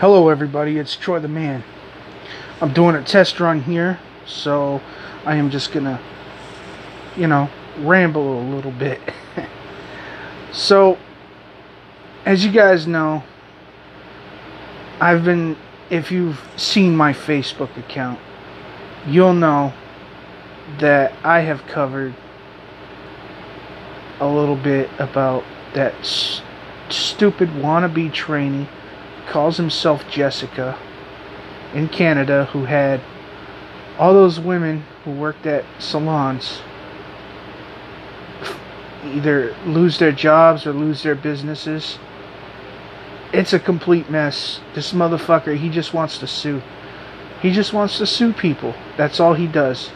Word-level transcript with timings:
Hello, 0.00 0.28
everybody. 0.28 0.78
It's 0.78 0.94
Troy 0.94 1.18
the 1.18 1.26
Man. 1.26 1.64
I'm 2.60 2.72
doing 2.72 2.94
a 2.94 3.02
test 3.02 3.40
run 3.40 3.60
here, 3.60 3.98
so 4.26 4.80
I 5.24 5.34
am 5.34 5.50
just 5.50 5.72
gonna, 5.72 6.00
you 7.16 7.26
know, 7.26 7.50
ramble 7.78 8.40
a 8.40 8.44
little 8.54 8.70
bit. 8.70 9.00
so, 10.52 10.98
as 12.24 12.44
you 12.44 12.52
guys 12.52 12.86
know, 12.86 13.24
I've 15.00 15.24
been, 15.24 15.56
if 15.90 16.12
you've 16.12 16.40
seen 16.56 16.96
my 16.96 17.12
Facebook 17.12 17.76
account, 17.76 18.20
you'll 19.04 19.34
know 19.34 19.72
that 20.78 21.12
I 21.24 21.40
have 21.40 21.66
covered 21.66 22.14
a 24.20 24.28
little 24.28 24.54
bit 24.54 24.90
about 25.00 25.42
that 25.74 25.92
stupid 26.88 27.48
wannabe 27.48 28.12
trainee 28.12 28.68
calls 29.28 29.56
himself 29.56 30.08
Jessica 30.10 30.78
in 31.74 31.88
Canada 31.88 32.46
who 32.46 32.64
had 32.64 33.00
all 33.98 34.14
those 34.14 34.40
women 34.40 34.84
who 35.04 35.12
worked 35.12 35.46
at 35.46 35.64
salons 35.78 36.62
either 39.04 39.54
lose 39.64 39.98
their 39.98 40.12
jobs 40.12 40.66
or 40.66 40.72
lose 40.72 41.02
their 41.02 41.14
businesses. 41.14 41.98
It's 43.32 43.52
a 43.52 43.58
complete 43.58 44.10
mess. 44.10 44.60
This 44.74 44.92
motherfucker, 44.92 45.56
he 45.56 45.68
just 45.68 45.92
wants 45.92 46.18
to 46.18 46.26
sue. 46.26 46.62
He 47.42 47.52
just 47.52 47.72
wants 47.72 47.98
to 47.98 48.06
sue 48.06 48.32
people. 48.32 48.74
That's 48.96 49.20
all 49.20 49.34
he 49.34 49.46
does. 49.46 49.90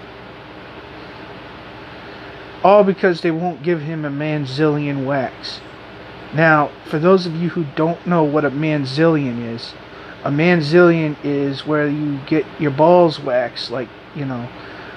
All 2.63 2.85
because 2.85 3.23
they 3.23 3.31
won't 3.31 3.63
give 3.63 3.83
him 3.83 4.05
a 4.05 4.11
manzilian 4.11 5.05
wax. 5.05 5.61
Now, 6.35 6.71
for 6.87 6.99
those 6.99 7.27
of 7.27 7.35
you 7.37 7.51
who 7.51 7.65
don't 7.77 8.07
know 8.07 8.25
what 8.25 8.45
a 8.45 8.51
manzilian 8.51 9.43
is, 9.43 9.75
a 10.25 10.31
manzilian 10.31 11.17
is 11.23 11.67
where 11.67 11.89
you 11.89 12.21
get 12.27 12.47
your 12.59 12.71
balls 12.71 13.21
waxed, 13.21 13.71
like, 13.71 13.89
you 14.15 14.25
know, 14.25 14.49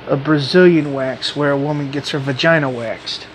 a 0.08 0.16
Brazilian 0.16 0.94
wax 0.94 1.36
where 1.36 1.52
a 1.52 1.58
woman 1.58 1.92
gets 1.92 2.12
her 2.12 2.20
vagina 2.20 2.70
waxed. 2.70 3.28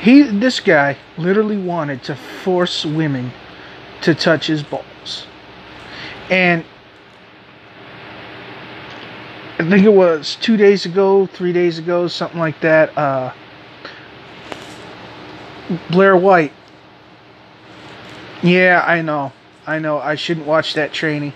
He 0.00 0.22
this 0.22 0.60
guy 0.60 0.96
literally 1.18 1.58
wanted 1.58 2.02
to 2.04 2.16
force 2.16 2.86
women 2.86 3.32
to 4.00 4.14
touch 4.14 4.46
his 4.46 4.62
balls. 4.62 5.26
And 6.30 6.64
I 9.60 9.68
think 9.68 9.84
it 9.84 9.92
was 9.92 10.38
two 10.40 10.56
days 10.56 10.86
ago, 10.86 11.26
three 11.26 11.52
days 11.52 11.78
ago, 11.78 12.08
something 12.08 12.40
like 12.40 12.58
that. 12.62 12.96
Uh, 12.96 13.30
Blair 15.90 16.16
White. 16.16 16.54
Yeah, 18.42 18.82
I 18.86 19.02
know. 19.02 19.32
I 19.66 19.78
know. 19.78 19.98
I 19.98 20.14
shouldn't 20.14 20.46
watch 20.46 20.72
that 20.74 20.94
training. 20.94 21.34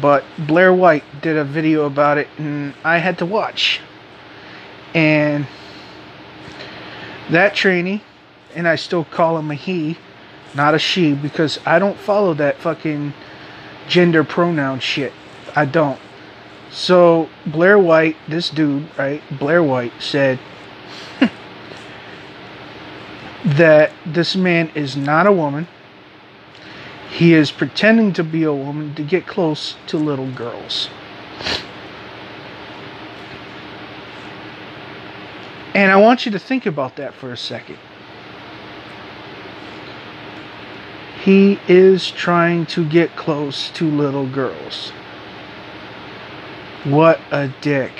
But 0.00 0.24
Blair 0.38 0.72
White 0.72 1.04
did 1.20 1.36
a 1.36 1.44
video 1.44 1.84
about 1.84 2.16
it, 2.16 2.28
and 2.38 2.72
I 2.84 2.96
had 2.96 3.18
to 3.18 3.26
watch. 3.26 3.82
And 4.94 5.46
that 7.28 7.54
trainee, 7.54 8.02
and 8.54 8.66
I 8.66 8.76
still 8.76 9.04
call 9.04 9.36
him 9.36 9.50
a 9.50 9.54
he, 9.54 9.98
not 10.54 10.74
a 10.74 10.78
she, 10.78 11.12
because 11.12 11.60
I 11.66 11.78
don't 11.78 11.98
follow 11.98 12.32
that 12.32 12.56
fucking 12.60 13.12
gender 13.88 14.24
pronoun 14.24 14.80
shit. 14.80 15.12
I 15.54 15.66
don't. 15.66 16.00
So 16.70 17.28
Blair 17.46 17.78
White, 17.78 18.16
this 18.28 18.50
dude, 18.50 18.88
right? 18.98 19.22
Blair 19.38 19.62
White 19.62 19.92
said 20.00 20.38
that 23.44 23.92
this 24.04 24.36
man 24.36 24.70
is 24.74 24.96
not 24.96 25.26
a 25.26 25.32
woman. 25.32 25.66
He 27.10 27.32
is 27.32 27.50
pretending 27.50 28.12
to 28.14 28.22
be 28.22 28.44
a 28.44 28.52
woman 28.52 28.94
to 28.96 29.02
get 29.02 29.26
close 29.26 29.76
to 29.86 29.96
little 29.96 30.30
girls. 30.30 30.90
And 35.74 35.92
I 35.92 35.96
want 35.96 36.26
you 36.26 36.32
to 36.32 36.38
think 36.38 36.66
about 36.66 36.96
that 36.96 37.14
for 37.14 37.32
a 37.32 37.36
second. 37.36 37.78
He 41.22 41.60
is 41.68 42.10
trying 42.10 42.66
to 42.66 42.84
get 42.84 43.16
close 43.16 43.70
to 43.72 43.88
little 43.88 44.26
girls. 44.26 44.92
What 46.84 47.20
a 47.32 47.48
dick. 47.60 47.92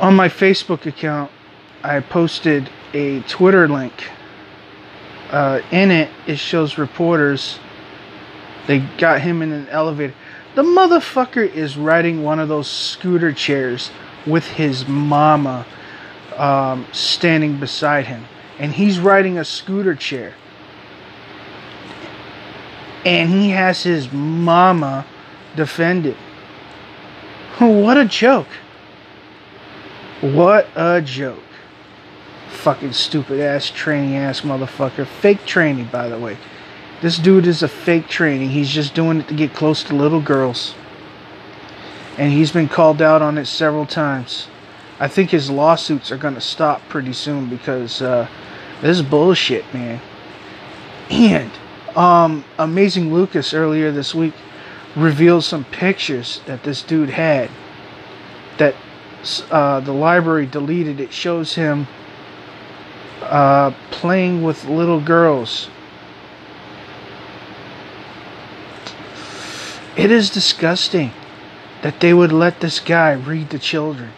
On 0.00 0.16
my 0.16 0.28
Facebook 0.28 0.86
account, 0.86 1.30
I 1.84 2.00
posted 2.00 2.68
a 2.92 3.20
Twitter 3.20 3.68
link. 3.68 4.10
Uh, 5.30 5.60
in 5.70 5.92
it, 5.92 6.10
it 6.26 6.40
shows 6.40 6.78
reporters. 6.78 7.60
They 8.66 8.80
got 8.98 9.20
him 9.20 9.40
in 9.40 9.52
an 9.52 9.68
elevator. 9.68 10.14
The 10.56 10.62
motherfucker 10.62 11.48
is 11.48 11.76
riding 11.76 12.24
one 12.24 12.40
of 12.40 12.48
those 12.48 12.68
scooter 12.68 13.32
chairs 13.32 13.92
with 14.26 14.46
his 14.46 14.88
mama 14.88 15.64
um, 16.36 16.86
standing 16.90 17.60
beside 17.60 18.06
him. 18.06 18.24
And 18.58 18.72
he's 18.72 18.98
riding 18.98 19.38
a 19.38 19.44
scooter 19.44 19.94
chair 19.94 20.34
and 23.04 23.30
he 23.30 23.50
has 23.50 23.82
his 23.82 24.12
mama 24.12 25.06
defended. 25.56 26.16
What 27.58 27.98
a 27.98 28.04
joke. 28.04 28.48
What 30.20 30.68
a 30.74 31.00
joke. 31.00 31.42
Fucking 32.48 32.92
stupid 32.92 33.40
ass 33.40 33.70
training 33.70 34.16
ass 34.16 34.42
motherfucker. 34.42 35.06
Fake 35.06 35.46
training, 35.46 35.88
by 35.92 36.08
the 36.08 36.18
way. 36.18 36.36
This 37.00 37.16
dude 37.18 37.46
is 37.46 37.62
a 37.62 37.68
fake 37.68 38.08
training. 38.08 38.50
He's 38.50 38.70
just 38.70 38.94
doing 38.94 39.20
it 39.20 39.28
to 39.28 39.34
get 39.34 39.54
close 39.54 39.82
to 39.84 39.94
little 39.94 40.20
girls. 40.20 40.74
And 42.18 42.32
he's 42.32 42.52
been 42.52 42.68
called 42.68 43.00
out 43.00 43.22
on 43.22 43.38
it 43.38 43.46
several 43.46 43.86
times. 43.86 44.48
I 44.98 45.08
think 45.08 45.30
his 45.30 45.50
lawsuits 45.50 46.12
are 46.12 46.18
going 46.18 46.34
to 46.34 46.40
stop 46.42 46.86
pretty 46.90 47.14
soon 47.14 47.48
because 47.48 48.02
uh, 48.02 48.28
this 48.82 48.98
is 48.98 49.02
bullshit, 49.02 49.64
man. 49.72 50.00
And 51.10 51.50
um, 51.96 52.44
Amazing 52.58 53.12
Lucas 53.12 53.54
earlier 53.54 53.90
this 53.90 54.14
week 54.14 54.34
revealed 54.96 55.44
some 55.44 55.64
pictures 55.64 56.40
that 56.46 56.62
this 56.64 56.82
dude 56.82 57.10
had 57.10 57.50
that 58.58 58.74
uh, 59.50 59.80
the 59.80 59.92
library 59.92 60.46
deleted. 60.46 61.00
It 61.00 61.12
shows 61.12 61.54
him 61.54 61.86
uh, 63.22 63.72
playing 63.90 64.42
with 64.42 64.64
little 64.64 65.00
girls. 65.00 65.68
It 69.96 70.10
is 70.10 70.30
disgusting 70.30 71.12
that 71.82 72.00
they 72.00 72.14
would 72.14 72.32
let 72.32 72.60
this 72.60 72.80
guy 72.80 73.12
read 73.12 73.50
to 73.50 73.58
children. 73.58 74.12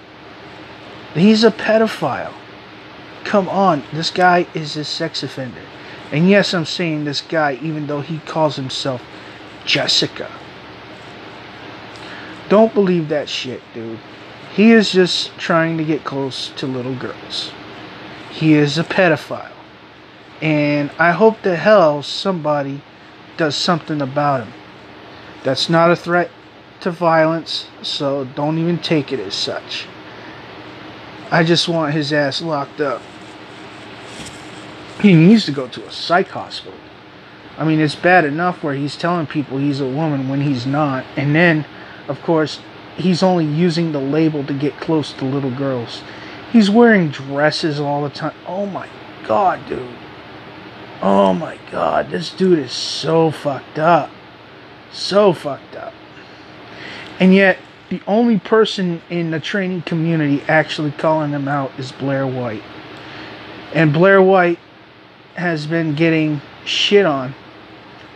He's 1.14 1.44
a 1.44 1.50
pedophile. 1.50 2.34
Come 3.24 3.48
on, 3.48 3.84
this 3.92 4.10
guy 4.10 4.46
is 4.54 4.76
a 4.76 4.84
sex 4.84 5.22
offender. 5.22 5.62
And 6.12 6.28
yes, 6.28 6.52
I'm 6.52 6.66
saying 6.66 7.04
this 7.04 7.22
guy, 7.22 7.58
even 7.62 7.86
though 7.86 8.02
he 8.02 8.18
calls 8.18 8.56
himself 8.56 9.02
Jessica. 9.64 10.30
Don't 12.50 12.74
believe 12.74 13.08
that 13.08 13.30
shit, 13.30 13.62
dude. 13.72 13.98
He 14.54 14.72
is 14.72 14.92
just 14.92 15.36
trying 15.38 15.78
to 15.78 15.84
get 15.84 16.04
close 16.04 16.50
to 16.56 16.66
little 16.66 16.94
girls. 16.94 17.50
He 18.30 18.52
is 18.52 18.76
a 18.76 18.84
pedophile. 18.84 19.50
And 20.42 20.90
I 20.98 21.12
hope 21.12 21.40
the 21.40 21.56
hell 21.56 22.02
somebody 22.02 22.82
does 23.38 23.56
something 23.56 24.02
about 24.02 24.44
him. 24.44 24.52
That's 25.44 25.70
not 25.70 25.90
a 25.90 25.96
threat 25.96 26.30
to 26.80 26.90
violence, 26.90 27.68
so 27.80 28.24
don't 28.24 28.58
even 28.58 28.78
take 28.78 29.12
it 29.12 29.20
as 29.20 29.34
such. 29.34 29.86
I 31.30 31.44
just 31.44 31.68
want 31.68 31.94
his 31.94 32.12
ass 32.12 32.42
locked 32.42 32.80
up. 32.80 33.00
He 35.00 35.14
needs 35.14 35.44
to 35.46 35.52
go 35.52 35.68
to 35.68 35.86
a 35.86 35.90
psych 35.90 36.28
hospital. 36.28 36.78
I 37.58 37.64
mean, 37.64 37.80
it's 37.80 37.94
bad 37.94 38.24
enough 38.24 38.62
where 38.62 38.74
he's 38.74 38.96
telling 38.96 39.26
people 39.26 39.58
he's 39.58 39.80
a 39.80 39.86
woman 39.86 40.28
when 40.28 40.40
he's 40.40 40.66
not. 40.66 41.04
And 41.16 41.34
then, 41.34 41.66
of 42.08 42.20
course, 42.22 42.60
he's 42.96 43.22
only 43.22 43.44
using 43.44 43.92
the 43.92 44.00
label 44.00 44.44
to 44.44 44.54
get 44.54 44.80
close 44.80 45.12
to 45.14 45.24
little 45.24 45.50
girls. 45.50 46.02
He's 46.52 46.70
wearing 46.70 47.08
dresses 47.08 47.80
all 47.80 48.02
the 48.02 48.10
time. 48.10 48.34
Oh 48.46 48.66
my 48.66 48.88
god, 49.24 49.66
dude. 49.68 49.96
Oh 51.00 51.34
my 51.34 51.58
god, 51.70 52.10
this 52.10 52.30
dude 52.30 52.58
is 52.58 52.72
so 52.72 53.30
fucked 53.30 53.78
up. 53.78 54.10
So 54.92 55.32
fucked 55.32 55.74
up. 55.74 55.92
And 57.18 57.34
yet, 57.34 57.58
the 57.90 58.02
only 58.06 58.38
person 58.38 59.02
in 59.10 59.30
the 59.30 59.40
training 59.40 59.82
community 59.82 60.42
actually 60.48 60.92
calling 60.92 61.30
him 61.30 61.48
out 61.48 61.72
is 61.78 61.92
Blair 61.92 62.26
White. 62.26 62.62
And 63.74 63.92
Blair 63.92 64.22
White 64.22 64.58
has 65.34 65.66
been 65.66 65.94
getting 65.94 66.40
shit 66.64 67.06
on 67.06 67.34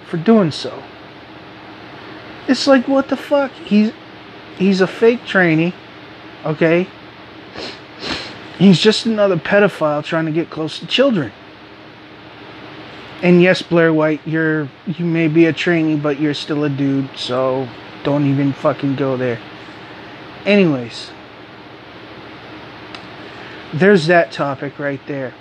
for 0.07 0.17
doing 0.17 0.51
so. 0.51 0.83
It's 2.49 2.67
like 2.67 2.87
what 2.87 3.09
the 3.09 3.17
fuck? 3.17 3.51
He's 3.53 3.93
he's 4.57 4.81
a 4.81 4.87
fake 4.87 5.25
trainee, 5.25 5.75
okay? 6.45 6.89
He's 8.59 8.79
just 8.79 9.07
another 9.07 9.37
pedophile 9.37 10.03
trying 10.05 10.27
to 10.27 10.33
get 10.33 10.49
close 10.49 10.79
to 10.79 10.87
children. 10.87 11.33
And 13.23 13.43
yes, 13.43 13.63
Blair 13.63 13.93
White, 13.93 14.21
you're 14.27 14.69
you 14.87 15.05
may 15.05 15.29
be 15.29 15.47
a 15.47 15.53
trainee, 15.53 15.97
but 15.97 16.21
you're 16.21 16.35
still 16.35 16.65
a 16.65 16.71
dude, 16.71 17.11
so 17.17 17.69
don't 18.05 18.27
even 18.27 18.53
fucking 18.53 18.97
go 18.97 19.17
there. 19.17 19.41
Anyways, 20.45 21.11
there's 23.75 24.07
that 24.07 24.31
topic 24.31 24.79
right 24.79 25.01
there. 25.07 25.35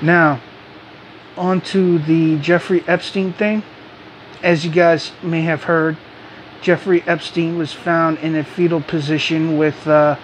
Now, 0.00 0.40
on 1.36 1.60
to 1.62 1.98
the 1.98 2.38
Jeffrey 2.38 2.84
Epstein 2.86 3.32
thing. 3.32 3.62
As 4.42 4.64
you 4.64 4.70
guys 4.70 5.12
may 5.22 5.42
have 5.42 5.64
heard, 5.64 5.96
Jeffrey 6.60 7.02
Epstein 7.06 7.58
was 7.58 7.72
found 7.72 8.18
in 8.18 8.34
a 8.36 8.44
fetal 8.44 8.80
position 8.80 9.58
with 9.58 9.86
uh, 9.86 10.16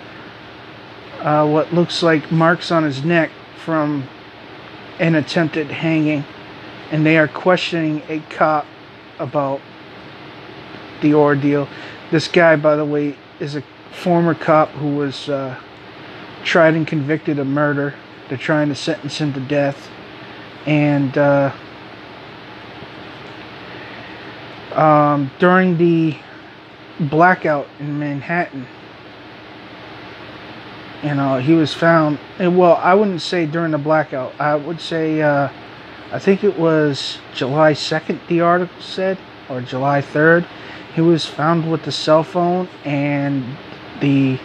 uh, 1.21 1.47
what 1.49 1.73
looks 1.73 2.03
like 2.03 2.31
marks 2.31 2.71
on 2.71 2.83
his 2.83 3.05
neck 3.05 3.31
from 3.65 4.09
an 4.99 5.15
attempted 5.15 5.69
hanging. 5.69 6.25
And 6.91 7.05
they 7.05 7.17
are 7.19 7.29
questioning 7.29 8.03
a 8.09 8.21
cop 8.31 8.67
about 9.19 9.61
the 11.01 11.15
ordeal. 11.15 11.69
This 12.11 12.29
guy, 12.29 12.57
by 12.57 12.77
the 12.77 12.85
way, 12.85 13.17
is 13.41 13.57
a 13.57 13.63
former 13.93 14.35
cop 14.35 14.71
who 14.71 14.97
was 14.97 15.29
uh, 15.29 15.59
tried 16.45 16.75
and 16.75 16.87
convicted 16.87 17.39
of 17.39 17.47
murder. 17.47 17.95
They're 18.29 18.39
trying 18.39 18.69
to 18.69 18.75
sentence 18.75 19.19
him 19.19 19.33
to 19.35 19.41
death. 19.41 19.89
And 20.67 21.17
uh, 21.19 21.53
um, 24.73 25.31
during 25.39 25.77
the 25.77 26.17
blackout 26.99 27.69
in 27.79 27.99
Manhattan, 27.99 28.67
you 31.03 31.15
know, 31.15 31.39
he 31.39 31.53
was 31.53 31.75
found. 31.75 32.19
Well, 32.39 32.77
I 32.77 32.95
wouldn't 32.95 33.21
say 33.21 33.45
during 33.45 33.73
the 33.73 33.79
blackout. 33.79 34.33
I 34.41 34.55
would 34.55 34.81
say, 34.81 35.21
uh, 35.21 35.51
I 36.11 36.19
think 36.19 36.45
it 36.45 36.59
was 36.59 37.19
July 37.35 37.73
2nd, 37.73 38.27
the 38.29 38.41
article 38.41 38.81
said, 38.81 39.19
or 39.51 39.61
July 39.61 40.01
3rd. 40.01 40.47
He 40.95 41.03
was 41.03 41.27
found 41.27 41.71
with 41.71 41.83
the 41.83 41.93
cell 41.93 42.25
phone 42.25 42.69
and 42.85 43.45
the 44.01 44.39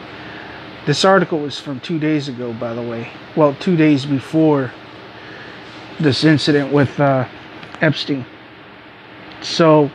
this 0.86 1.06
article 1.06 1.40
was 1.40 1.60
from 1.60 1.80
two 1.80 2.00
days 2.00 2.28
ago, 2.28 2.54
by 2.54 2.74
the 2.74 2.82
way. 2.82 3.12
Well, 3.36 3.56
two 3.56 3.76
days 3.76 4.06
before 4.06 4.72
this 6.00 6.24
incident 6.24 6.72
with 6.72 7.00
uh, 7.00 7.28
Epstein. 7.82 8.26
So 9.42 9.92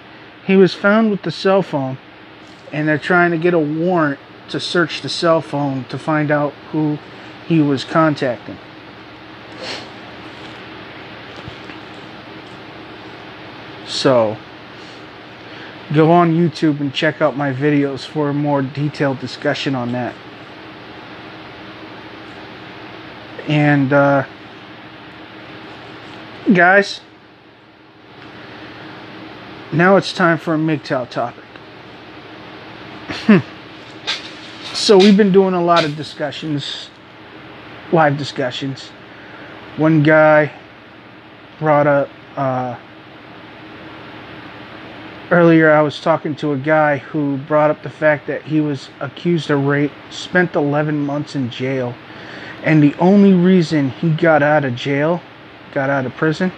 he 0.47 0.57
was 0.57 0.75
found 0.75 1.11
with 1.11 1.23
the 1.23 1.31
cell 1.31 1.63
phone, 1.63 1.99
and 2.73 2.87
they're 2.87 2.99
trying 2.99 3.31
to 3.31 3.39
get 3.39 3.55
a 3.55 3.59
warrant 3.59 4.21
to 4.51 4.61
search 4.61 5.01
the 5.01 5.09
cell 5.09 5.41
phone 5.41 5.85
to 5.85 5.99
find 5.99 6.31
out 6.31 6.53
who 6.71 6.99
he 7.47 7.61
was 7.61 7.85
contacting. 7.85 8.59
So 13.87 14.37
go 15.93 16.11
on 16.11 16.33
YouTube 16.33 16.81
and 16.81 16.93
check 16.93 17.23
out 17.23 17.37
my 17.37 17.53
videos 17.53 18.05
for 18.07 18.29
a 18.29 18.35
more 18.35 18.63
detailed 18.63 19.21
discussion 19.21 19.75
on 19.75 19.93
that. 19.93 20.15
And, 23.49 23.93
uh, 23.93 24.25
guys, 26.55 27.03
now 29.71 29.97
it's 29.97 30.15
time 30.15 30.39
for 30.39 30.55
a 30.55 30.59
MGTOW 30.59 31.11
topic. 31.11 31.45
so, 34.73 34.97
we've 34.97 35.17
been 35.17 35.33
doing 35.33 35.53
a 35.53 35.63
lot 35.63 35.85
of 35.85 35.95
discussions, 35.95 36.89
live 37.93 38.17
discussions. 38.17 38.89
One 39.77 40.03
guy 40.03 40.51
brought 41.59 41.87
up, 41.87 42.09
uh, 42.37 42.79
earlier 45.31 45.71
I 45.71 45.83
was 45.83 46.01
talking 46.01 46.35
to 46.37 46.53
a 46.53 46.57
guy 46.57 46.97
who 46.97 47.37
brought 47.37 47.71
up 47.71 47.83
the 47.83 47.91
fact 47.91 48.27
that 48.29 48.45
he 48.45 48.61
was 48.61 48.89
accused 49.01 49.51
of 49.51 49.67
rape, 49.67 49.93
spent 50.11 50.55
11 50.55 50.99
months 50.99 51.37
in 51.37 51.51
jail 51.51 51.95
and 52.65 52.83
the 52.83 52.95
only 52.95 53.35
reason 53.35 53.91
he 53.91 54.11
got 54.11 54.43
out 54.43 54.65
of 54.65 54.75
jail, 54.75 55.21
got 55.73 55.91
out 55.91 56.07
of 56.07 56.15
prison, 56.15 56.51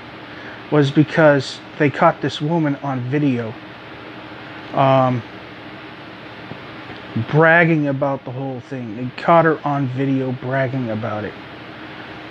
was 0.70 0.90
because 0.90 1.60
they 1.78 1.90
caught 1.90 2.22
this 2.22 2.40
woman 2.40 2.76
on 2.76 3.00
video 3.10 3.52
um, 4.72 5.22
bragging 7.28 7.88
about 7.88 8.24
the 8.24 8.30
whole 8.30 8.60
thing. 8.60 8.96
They 8.96 9.22
caught 9.22 9.44
her 9.44 9.60
on 9.66 9.88
video 9.88 10.32
bragging 10.32 10.90
about 10.90 11.24
it. 11.24 11.34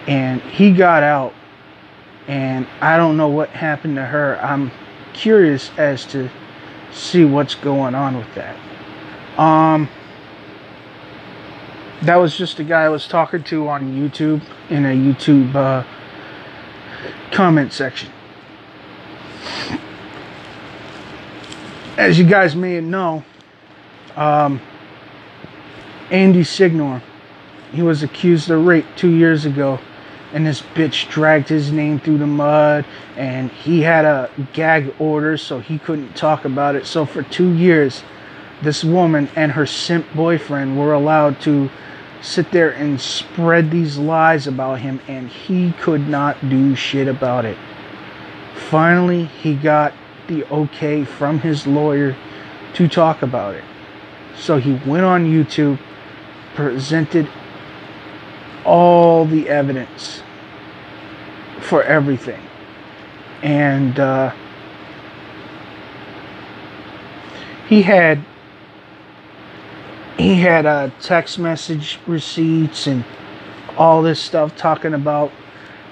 And 0.07 0.41
he 0.41 0.71
got 0.71 1.03
out, 1.03 1.33
and 2.27 2.67
I 2.79 2.95
don't 2.95 3.17
know 3.17 3.27
what 3.27 3.49
happened 3.49 3.95
to 3.97 4.05
her. 4.05 4.39
I'm 4.41 4.71
curious 5.13 5.71
as 5.77 6.05
to 6.07 6.29
see 6.93 7.25
what's 7.25 7.55
going 7.55 7.93
on 7.95 8.17
with 8.17 8.33
that. 8.35 8.57
Um, 9.39 9.89
that 12.05 12.17
was 12.17 12.37
just 12.37 12.59
a 12.59 12.63
guy 12.63 12.83
I 12.83 12.89
was 12.89 13.07
talking 13.07 13.43
to 13.43 13.67
on 13.67 13.93
YouTube 13.93 14.41
in 14.69 14.85
a 14.85 14.89
YouTube 14.89 15.55
uh, 15.55 15.83
comment 17.31 17.73
section. 17.73 18.11
As 21.97 22.19
you 22.19 22.25
guys 22.25 22.55
may 22.55 22.79
know, 22.81 23.23
um, 24.15 24.61
Andy 26.11 26.43
Signore, 26.43 27.01
he 27.71 27.81
was 27.81 28.03
accused 28.03 28.51
of 28.51 28.65
rape 28.65 28.85
two 28.95 29.11
years 29.11 29.45
ago, 29.45 29.79
and 30.31 30.45
this 30.45 30.61
bitch 30.61 31.09
dragged 31.09 31.49
his 31.49 31.71
name 31.71 31.99
through 31.99 32.19
the 32.19 32.27
mud, 32.27 32.85
and 33.15 33.49
he 33.49 33.81
had 33.81 34.05
a 34.05 34.29
gag 34.53 34.93
order, 34.99 35.37
so 35.37 35.59
he 35.59 35.79
couldn't 35.79 36.15
talk 36.15 36.45
about 36.45 36.75
it. 36.75 36.85
So 36.85 37.05
for 37.05 37.23
two 37.23 37.53
years, 37.53 38.03
this 38.61 38.83
woman 38.83 39.27
and 39.35 39.53
her 39.53 39.65
simp 39.65 40.05
boyfriend 40.13 40.77
were 40.77 40.93
allowed 40.93 41.41
to 41.41 41.69
sit 42.25 42.51
there 42.51 42.71
and 42.71 42.99
spread 42.99 43.69
these 43.69 43.97
lies 43.97 44.47
about 44.47 44.79
him, 44.79 44.99
and 45.07 45.29
he 45.29 45.71
could 45.73 46.07
not 46.07 46.49
do 46.49 46.75
shit 46.75 47.07
about 47.07 47.45
it. 47.45 47.57
Finally, 48.55 49.25
he 49.25 49.55
got 49.55 49.93
the 50.27 50.43
okay 50.45 51.05
from 51.05 51.39
his 51.39 51.67
lawyer 51.67 52.15
to 52.73 52.87
talk 52.87 53.21
about 53.21 53.53
it. 53.53 53.63
So 54.35 54.57
he 54.57 54.73
went 54.89 55.05
on 55.05 55.25
YouTube, 55.25 55.79
presented 56.55 57.29
all 58.65 59.25
the 59.25 59.47
evidence 59.47 60.23
for 61.59 61.83
everything. 61.83 62.41
And 63.43 63.99
uh, 63.99 64.33
he 67.67 67.83
had 67.83 68.25
he 70.17 70.35
had 70.35 70.65
uh, 70.65 70.89
text 71.01 71.39
message 71.39 71.99
receipts 72.07 72.87
and 72.87 73.03
all 73.77 74.01
this 74.01 74.19
stuff 74.19 74.55
talking 74.55 74.93
about 74.93 75.31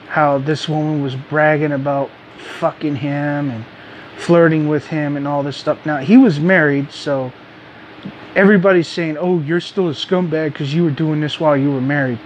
how 0.07 0.37
this 0.37 0.69
woman 0.69 1.01
was 1.01 1.15
bragging 1.15 1.71
about 1.71 2.09
fucking 2.59 2.95
him 2.95 3.49
and 3.49 3.65
flirting 4.17 4.69
with 4.69 4.87
him 4.87 5.17
and 5.17 5.27
all 5.27 5.43
this 5.43 5.57
stuff. 5.57 5.85
Now, 5.85 5.97
he 5.97 6.17
was 6.17 6.39
married, 6.39 6.91
so 6.91 7.31
everybody's 8.35 8.87
saying, 8.87 9.17
oh, 9.17 9.39
you're 9.39 9.59
still 9.59 9.89
a 9.89 9.93
scumbag 9.93 10.53
because 10.53 10.73
you 10.73 10.83
were 10.83 10.91
doing 10.91 11.19
this 11.19 11.39
while 11.39 11.57
you 11.57 11.71
were 11.71 11.81
married. 11.81 12.19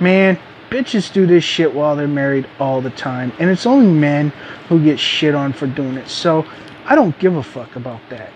Man, 0.00 0.38
bitches 0.70 1.12
do 1.12 1.26
this 1.26 1.44
shit 1.44 1.72
while 1.72 1.94
they're 1.94 2.08
married 2.08 2.48
all 2.58 2.80
the 2.80 2.90
time. 2.90 3.32
And 3.38 3.50
it's 3.50 3.66
only 3.66 3.86
men 3.86 4.30
who 4.68 4.82
get 4.82 4.98
shit 4.98 5.34
on 5.34 5.52
for 5.52 5.66
doing 5.66 5.96
it. 5.96 6.08
So 6.08 6.46
I 6.84 6.94
don't 6.94 7.16
give 7.18 7.36
a 7.36 7.42
fuck 7.42 7.76
about 7.76 8.00
that. 8.10 8.32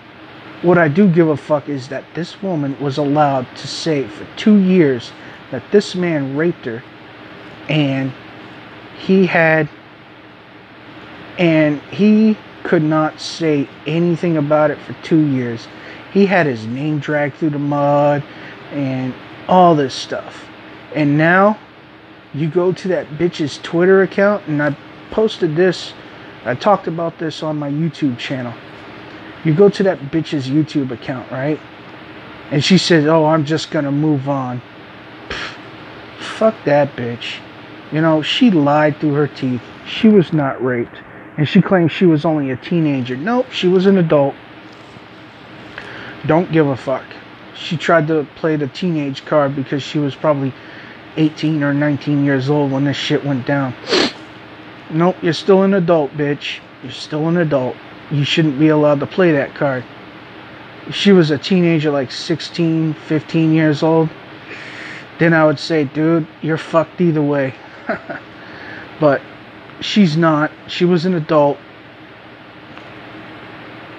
What 0.63 0.77
I 0.77 0.89
do 0.89 1.09
give 1.09 1.29
a 1.29 1.39
fuck 1.39 1.71
is 1.71 1.89
that 1.89 2.05
this 2.15 2.43
woman 2.43 2.79
was 2.79 2.99
allowed 2.99 3.47
to 3.57 3.67
say 3.67 4.07
for 4.07 4.27
two 4.37 4.57
years 4.59 5.11
that 5.51 5.63
this 5.71 5.95
man 5.95 6.37
raped 6.37 6.67
her 6.67 6.83
and 7.69 8.13
he 8.99 9.25
had 9.25 9.71
and 11.39 11.81
he 11.91 12.37
could 12.63 12.83
not 12.83 13.19
say 13.19 13.67
anything 13.87 14.37
about 14.37 14.71
it 14.71 14.79
for 14.81 14.93
two 15.03 15.21
years. 15.21 15.67
He 16.13 16.27
had 16.27 16.45
his 16.45 16.67
name 16.67 16.99
dragged 16.99 17.37
through 17.37 17.51
the 17.51 17.59
mud 17.59 18.23
and 18.73 19.15
all 19.49 19.75
this 19.75 19.95
stuff. 19.95 20.45
And 20.95 21.17
now 21.17 21.59
you 22.35 22.51
go 22.51 22.71
to 22.73 22.89
that 22.89 23.07
bitch's 23.13 23.59
Twitter 23.63 24.03
account, 24.03 24.47
and 24.47 24.63
I 24.63 24.77
posted 25.11 25.57
this, 25.57 25.95
I 26.45 26.55
talked 26.55 26.87
about 26.87 27.19
this 27.19 27.43
on 27.43 27.57
my 27.57 27.71
YouTube 27.71 28.19
channel 28.19 28.53
you 29.45 29.55
go 29.55 29.69
to 29.69 29.83
that 29.85 29.99
bitch's 30.11 30.49
YouTube 30.49 30.91
account, 30.91 31.31
right? 31.31 31.59
And 32.51 32.63
she 32.63 32.79
says, 32.79 33.07
"Oh, 33.07 33.27
I'm 33.27 33.45
just 33.45 33.71
gonna 33.71 33.93
move 33.93 34.29
on." 34.29 34.61
Fuck 36.19 36.55
that 36.65 36.97
bitch. 36.97 37.39
You 37.93 38.01
know, 38.01 38.23
she 38.23 38.51
lied 38.51 38.99
through 38.99 39.15
her 39.15 39.27
teeth. 39.27 39.63
She 39.87 40.09
was 40.09 40.33
not 40.33 40.63
raped, 40.65 40.97
and 41.37 41.49
she 41.49 41.61
claims 41.61 41.93
she 41.93 42.07
was 42.07 42.25
only 42.25 42.51
a 42.51 42.57
teenager. 42.57 43.17
Nope, 43.17 43.51
she 43.51 43.69
was 43.69 43.87
an 43.87 43.99
adult. 43.99 44.35
Don't 46.27 46.53
give 46.53 46.67
a 46.69 46.77
fuck. 46.77 47.05
she 47.55 47.77
tried 47.77 48.07
to 48.09 48.27
play 48.37 48.57
the 48.57 48.69
teenage 48.69 49.25
card 49.27 49.55
because 49.55 49.83
she 49.83 49.99
was 49.99 50.15
probably 50.15 50.53
18 51.19 51.63
or 51.63 51.75
19 51.75 52.25
years 52.25 52.49
old 52.49 52.73
when 52.73 52.85
this 52.85 52.97
shit 52.97 53.25
went 53.25 53.47
down. 53.47 53.75
Nope, 54.93 55.17
you're 55.23 55.33
still 55.33 55.63
an 55.63 55.75
adult, 55.75 56.11
bitch. 56.17 56.59
You're 56.83 56.91
still 56.91 57.29
an 57.29 57.37
adult. 57.37 57.77
You 58.11 58.25
shouldn't 58.25 58.59
be 58.59 58.69
allowed 58.69 59.01
to 59.01 59.07
play 59.07 59.33
that 59.33 59.55
card. 59.55 59.85
She 60.91 61.13
was 61.13 61.31
a 61.31 61.39
teenager, 61.39 61.91
like 61.91 62.11
16, 62.11 62.95
15 62.95 63.53
years 63.53 63.83
old, 63.83 64.09
then 65.21 65.35
I 65.35 65.45
would 65.45 65.59
say, 65.59 65.85
dude, 65.85 66.27
you're 66.41 66.57
fucked 66.57 67.01
either 67.01 67.23
way. 67.23 67.55
but 69.01 69.21
she's 69.81 70.17
not. 70.17 70.51
She 70.67 70.87
was 70.87 71.05
an 71.05 71.15
adult. 71.15 71.59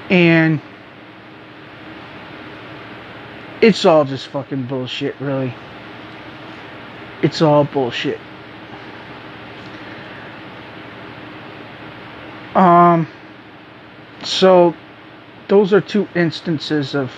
And 0.10 0.60
it's 3.62 3.86
all 3.86 4.04
just 4.04 4.28
fucking 4.28 4.64
bullshit, 4.66 5.16
really. 5.22 5.54
It's 7.22 7.42
all 7.42 7.66
bullshit. 7.66 8.20
Um, 12.56 13.08
so 14.32 14.74
those 15.50 15.74
are 15.74 15.82
two 15.82 16.08
instances 16.16 16.96
of 16.96 17.12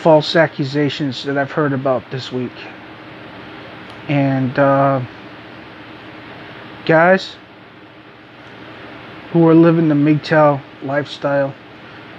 false 0.00 0.34
accusations 0.34 1.22
that 1.24 1.36
I've 1.36 1.52
heard 1.52 1.74
about 1.74 2.10
this 2.10 2.32
week. 2.32 2.52
And, 4.08 4.58
uh, 4.58 5.02
guys 6.86 7.36
who 9.32 9.46
are 9.46 9.54
living 9.54 9.88
the 9.88 9.94
MGTOW 9.94 10.60
lifestyle, 10.84 11.52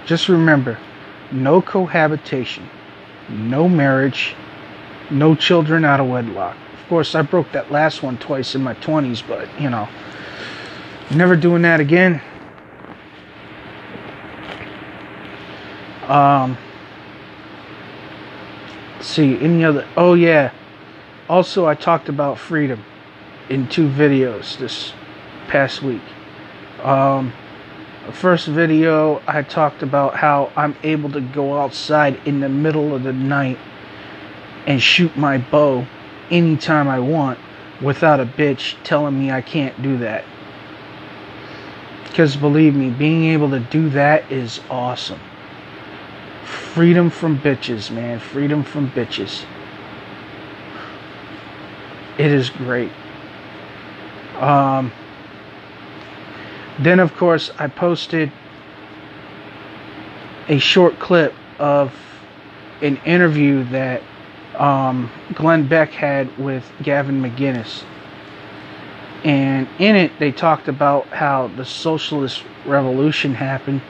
just 0.06 0.28
remember 0.28 0.78
no 1.32 1.60
cohabitation, 1.60 2.68
no 3.28 3.68
marriage, 3.68 4.36
no 5.10 5.34
children 5.34 5.84
out 5.84 5.98
of 5.98 6.06
wedlock. 6.08 6.56
Of 6.80 6.88
course, 6.88 7.14
I 7.16 7.22
broke 7.22 7.50
that 7.50 7.72
last 7.72 8.02
one 8.04 8.16
twice 8.18 8.54
in 8.54 8.62
my 8.62 8.74
20s, 8.74 9.26
but 9.26 9.48
you 9.60 9.70
know, 9.70 9.88
never 11.10 11.34
doing 11.34 11.62
that 11.62 11.80
again. 11.80 12.22
Um, 16.08 16.56
see, 19.00 19.38
any 19.38 19.64
other? 19.64 19.86
Oh, 19.96 20.14
yeah. 20.14 20.52
Also, 21.28 21.66
I 21.66 21.74
talked 21.74 22.08
about 22.08 22.38
freedom 22.38 22.82
in 23.50 23.68
two 23.68 23.88
videos 23.88 24.56
this 24.58 24.92
past 25.48 25.82
week. 25.82 26.02
Um, 26.82 27.32
first 28.12 28.46
video, 28.46 29.22
I 29.26 29.42
talked 29.42 29.82
about 29.82 30.16
how 30.16 30.50
I'm 30.56 30.74
able 30.82 31.10
to 31.12 31.20
go 31.20 31.60
outside 31.60 32.18
in 32.26 32.40
the 32.40 32.48
middle 32.48 32.94
of 32.94 33.02
the 33.02 33.12
night 33.12 33.58
and 34.66 34.82
shoot 34.82 35.14
my 35.16 35.38
bow 35.38 35.86
anytime 36.30 36.88
I 36.88 37.00
want 37.00 37.38
without 37.82 38.20
a 38.20 38.26
bitch 38.26 38.76
telling 38.84 39.18
me 39.18 39.30
I 39.30 39.42
can't 39.42 39.80
do 39.82 39.98
that. 39.98 40.24
Because 42.04 42.36
believe 42.36 42.74
me, 42.74 42.90
being 42.90 43.24
able 43.26 43.50
to 43.50 43.60
do 43.60 43.90
that 43.90 44.30
is 44.32 44.60
awesome. 44.70 45.20
Freedom 46.48 47.10
from 47.10 47.38
bitches, 47.38 47.90
man. 47.90 48.18
Freedom 48.18 48.62
from 48.62 48.90
bitches. 48.90 49.44
It 52.16 52.32
is 52.32 52.48
great. 52.48 52.90
Um, 54.38 54.90
then, 56.78 57.00
of 57.00 57.14
course, 57.16 57.50
I 57.58 57.68
posted 57.68 58.32
a 60.48 60.58
short 60.58 60.98
clip 60.98 61.34
of 61.58 61.92
an 62.80 62.96
interview 63.04 63.64
that 63.64 64.02
um, 64.56 65.10
Glenn 65.34 65.68
Beck 65.68 65.90
had 65.90 66.36
with 66.38 66.70
Gavin 66.82 67.20
McInnes. 67.20 67.82
And 69.24 69.68
in 69.78 69.96
it, 69.96 70.12
they 70.18 70.32
talked 70.32 70.68
about 70.68 71.08
how 71.08 71.48
the 71.48 71.64
socialist 71.64 72.42
revolution 72.64 73.34
happened, 73.34 73.82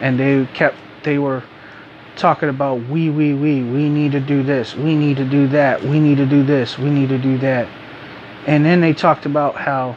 and 0.00 0.20
they 0.20 0.46
kept, 0.54 0.76
they 1.02 1.18
were 1.18 1.42
talking 2.16 2.48
about 2.48 2.76
we, 2.88 3.10
we, 3.10 3.34
we, 3.34 3.62
we 3.62 3.88
need 3.88 4.12
to 4.12 4.20
do 4.20 4.42
this, 4.42 4.74
we 4.74 4.94
need 4.94 5.16
to 5.16 5.24
do 5.24 5.48
that, 5.48 5.82
we 5.82 5.98
need 6.00 6.16
to 6.16 6.26
do 6.26 6.42
this, 6.42 6.78
we 6.78 6.90
need 6.90 7.08
to 7.08 7.18
do 7.18 7.38
that. 7.38 7.68
And 8.46 8.64
then 8.64 8.80
they 8.80 8.92
talked 8.92 9.26
about 9.26 9.56
how 9.56 9.96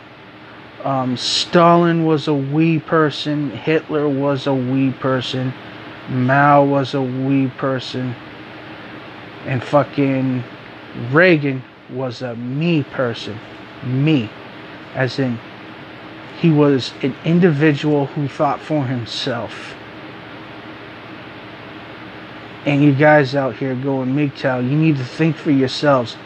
um, 0.83 1.17
Stalin 1.17 2.05
was 2.05 2.27
a 2.27 2.33
we 2.33 2.79
person, 2.79 3.51
Hitler 3.51 4.07
was 4.07 4.47
a 4.47 4.53
we 4.53 4.91
person, 4.91 5.53
Mao 6.09 6.63
was 6.63 6.93
a 6.93 7.01
we 7.01 7.47
person, 7.47 8.15
and 9.45 9.63
fucking 9.63 10.43
Reagan 11.11 11.63
was 11.89 12.21
a 12.21 12.35
me 12.35 12.83
person. 12.83 13.39
Me. 13.83 14.29
As 14.93 15.19
in, 15.19 15.39
he 16.39 16.49
was 16.51 16.93
an 17.01 17.15
individual 17.23 18.07
who 18.07 18.27
thought 18.27 18.59
for 18.59 18.85
himself. 18.85 19.75
And 22.67 22.83
you 22.83 22.93
guys 22.93 23.33
out 23.33 23.55
here 23.55 23.75
going 23.75 24.13
MGTOW, 24.13 24.69
you 24.69 24.75
need 24.75 24.97
to 24.97 25.05
think 25.05 25.37
for 25.37 25.51
yourselves. 25.51 26.17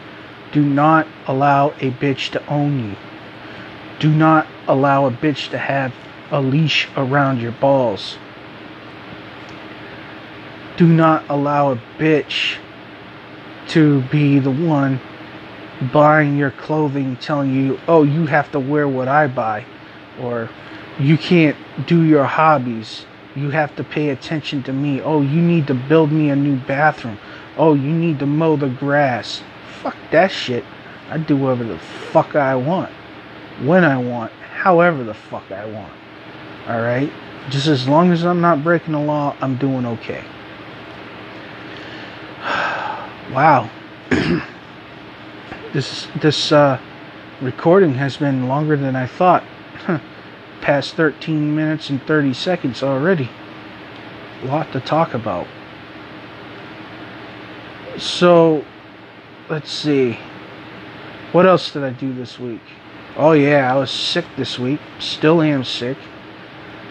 Do 0.50 0.60
not 0.60 1.06
allow 1.28 1.68
a 1.68 1.92
bitch 1.92 2.32
to 2.32 2.44
own 2.48 2.90
you. 2.90 2.96
Do 4.00 4.10
not 4.10 4.48
allow 4.66 5.06
a 5.06 5.12
bitch 5.12 5.50
to 5.50 5.58
have 5.58 5.94
a 6.32 6.40
leash 6.42 6.88
around 6.96 7.40
your 7.40 7.52
balls. 7.52 8.18
Do 10.76 10.88
not 10.88 11.24
allow 11.28 11.70
a 11.70 11.80
bitch 11.96 12.56
to 13.68 14.02
be 14.10 14.40
the 14.40 14.50
one 14.50 15.00
buying 15.92 16.36
your 16.36 16.50
clothing, 16.50 17.14
telling 17.18 17.54
you, 17.54 17.78
oh, 17.86 18.02
you 18.02 18.26
have 18.26 18.50
to 18.50 18.58
wear 18.58 18.88
what 18.88 19.06
I 19.06 19.28
buy, 19.28 19.64
or 20.20 20.50
you 20.98 21.16
can't 21.16 21.56
do 21.86 22.02
your 22.02 22.24
hobbies. 22.24 23.06
You 23.34 23.50
have 23.50 23.74
to 23.76 23.84
pay 23.84 24.10
attention 24.10 24.62
to 24.64 24.72
me. 24.72 25.00
Oh, 25.00 25.22
you 25.22 25.40
need 25.40 25.66
to 25.68 25.74
build 25.74 26.12
me 26.12 26.30
a 26.30 26.36
new 26.36 26.56
bathroom. 26.56 27.18
Oh, 27.56 27.74
you 27.74 27.90
need 27.90 28.18
to 28.18 28.26
mow 28.26 28.56
the 28.56 28.68
grass. 28.68 29.42
Fuck 29.82 29.96
that 30.10 30.30
shit. 30.30 30.64
I 31.10 31.18
do 31.18 31.36
whatever 31.36 31.64
the 31.64 31.78
fuck 31.78 32.36
I 32.36 32.54
want, 32.54 32.90
when 33.62 33.84
I 33.84 33.98
want, 33.98 34.32
however 34.32 35.04
the 35.04 35.12
fuck 35.12 35.50
I 35.50 35.66
want. 35.66 35.92
Alright? 36.66 37.12
Just 37.50 37.66
as 37.66 37.88
long 37.88 38.12
as 38.12 38.24
I'm 38.24 38.40
not 38.40 38.64
breaking 38.64 38.92
the 38.92 39.00
law, 39.00 39.36
I'm 39.40 39.56
doing 39.56 39.84
okay. 39.84 40.24
wow. 43.30 43.68
this 45.72 46.06
this 46.20 46.52
uh, 46.52 46.80
recording 47.40 47.94
has 47.94 48.16
been 48.16 48.48
longer 48.48 48.76
than 48.76 48.96
I 48.96 49.06
thought. 49.06 49.44
Past 50.62 50.94
13 50.94 51.54
minutes 51.54 51.90
and 51.90 52.02
30 52.02 52.32
seconds 52.32 52.82
already. 52.82 53.28
A 54.42 54.46
lot 54.46 54.72
to 54.72 54.80
talk 54.80 55.12
about. 55.12 55.46
So, 57.98 58.64
let's 59.50 59.70
see. 59.70 60.18
What 61.32 61.46
else 61.46 61.70
did 61.70 61.82
I 61.84 61.90
do 61.90 62.14
this 62.14 62.38
week? 62.38 62.62
Oh, 63.16 63.32
yeah, 63.32 63.72
I 63.72 63.76
was 63.76 63.90
sick 63.90 64.24
this 64.36 64.58
week. 64.58 64.80
Still 64.98 65.42
am 65.42 65.64
sick. 65.64 65.98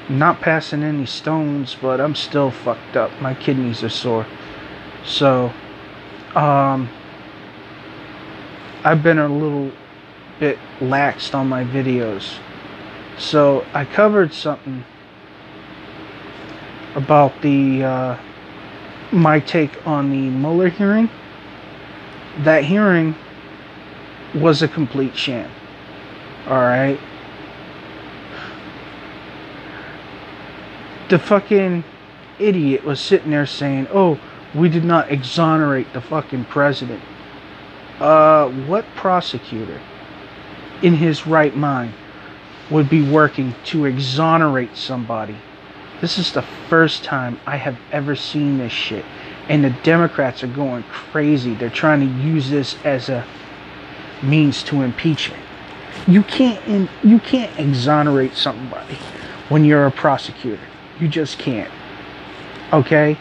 Not 0.09 0.41
passing 0.41 0.83
any 0.83 1.05
stones, 1.05 1.75
but 1.81 1.99
I'm 1.99 2.13
still 2.13 2.51
fucked 2.51 2.95
up. 2.95 3.09
My 3.21 3.33
kidneys 3.33 3.83
are 3.83 3.89
sore. 3.89 4.27
So, 5.05 5.51
um, 6.35 6.89
I've 8.83 9.01
been 9.01 9.19
a 9.19 9.27
little 9.27 9.71
bit 10.39 10.57
laxed 10.79 11.33
on 11.33 11.47
my 11.47 11.63
videos. 11.63 12.37
So 13.17 13.65
I 13.73 13.85
covered 13.85 14.33
something 14.33 14.83
about 16.95 17.41
the 17.41 17.83
uh, 17.83 18.17
my 19.11 19.39
take 19.39 19.85
on 19.85 20.09
the 20.09 20.29
Mueller 20.29 20.69
hearing. 20.69 21.09
That 22.39 22.63
hearing 22.63 23.15
was 24.33 24.61
a 24.61 24.67
complete 24.67 25.15
sham. 25.15 25.49
All 26.47 26.55
right. 26.55 26.99
The 31.09 31.19
fucking 31.19 31.83
idiot 32.39 32.85
was 32.85 32.99
sitting 32.99 33.31
there 33.31 33.45
saying, 33.45 33.87
"Oh, 33.93 34.19
we 34.55 34.69
did 34.69 34.85
not 34.85 35.11
exonerate 35.11 35.91
the 35.93 36.01
fucking 36.01 36.45
president." 36.45 37.01
Uh, 37.99 38.49
what 38.49 38.85
prosecutor 38.95 39.79
in 40.81 40.95
his 40.95 41.27
right 41.27 41.55
mind 41.55 41.93
would 42.71 42.89
be 42.89 43.07
working 43.07 43.53
to 43.65 43.85
exonerate 43.85 44.75
somebody? 44.75 45.35
This 45.99 46.17
is 46.17 46.31
the 46.31 46.41
first 46.41 47.03
time 47.03 47.39
I 47.45 47.57
have 47.57 47.77
ever 47.91 48.15
seen 48.15 48.57
this 48.57 48.71
shit. 48.71 49.05
And 49.49 49.63
the 49.63 49.69
Democrats 49.83 50.43
are 50.43 50.47
going 50.47 50.83
crazy. 50.83 51.53
They're 51.53 51.69
trying 51.69 51.99
to 51.99 52.23
use 52.23 52.49
this 52.49 52.75
as 52.83 53.09
a 53.09 53.25
means 54.23 54.63
to 54.63 54.81
impeachment. 54.81 55.43
You 56.07 56.23
can't 56.23 56.89
you 57.03 57.19
can't 57.19 57.59
exonerate 57.59 58.33
somebody 58.35 58.97
when 59.49 59.65
you're 59.65 59.85
a 59.85 59.91
prosecutor. 59.91 60.63
You 60.99 61.07
just 61.07 61.37
can't. 61.37 61.71
Okay? 62.71 63.17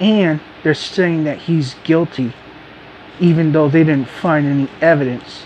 And 0.00 0.40
they're 0.62 0.74
saying 0.74 1.24
that 1.24 1.38
he's 1.38 1.74
guilty, 1.84 2.32
even 3.20 3.52
though 3.52 3.68
they 3.68 3.84
didn't 3.84 4.08
find 4.08 4.46
any 4.46 4.68
evidence. 4.80 5.44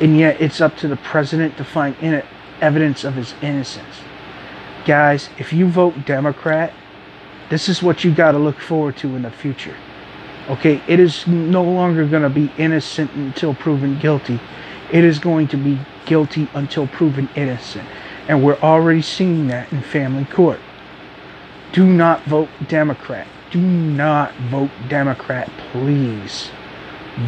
And 0.00 0.18
yet, 0.18 0.40
it's 0.40 0.60
up 0.60 0.76
to 0.78 0.88
the 0.88 0.96
president 0.96 1.56
to 1.58 1.64
find 1.64 1.94
in 2.00 2.22
evidence 2.60 3.04
of 3.04 3.14
his 3.14 3.34
innocence. 3.42 3.96
Guys, 4.86 5.28
if 5.38 5.52
you 5.52 5.68
vote 5.68 6.06
Democrat, 6.06 6.72
this 7.50 7.68
is 7.68 7.82
what 7.82 8.02
you 8.02 8.14
got 8.14 8.32
to 8.32 8.38
look 8.38 8.58
forward 8.58 8.96
to 8.98 9.14
in 9.14 9.22
the 9.22 9.30
future. 9.30 9.76
Okay, 10.48 10.82
it 10.88 10.98
is 10.98 11.26
no 11.26 11.62
longer 11.62 12.06
going 12.06 12.22
to 12.22 12.30
be 12.30 12.50
innocent 12.56 13.12
until 13.12 13.54
proven 13.54 13.98
guilty. 13.98 14.40
It 14.90 15.04
is 15.04 15.18
going 15.18 15.48
to 15.48 15.56
be 15.56 15.78
guilty 16.06 16.48
until 16.54 16.86
proven 16.86 17.28
innocent. 17.36 17.86
And 18.26 18.42
we're 18.42 18.58
already 18.58 19.02
seeing 19.02 19.48
that 19.48 19.70
in 19.72 19.82
family 19.82 20.24
court. 20.24 20.60
Do 21.72 21.86
not 21.86 22.24
vote 22.24 22.48
Democrat. 22.68 23.26
Do 23.50 23.60
not 23.60 24.34
vote 24.50 24.70
Democrat, 24.88 25.50
please. 25.72 26.50